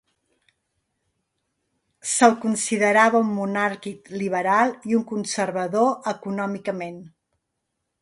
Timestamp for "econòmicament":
6.17-7.03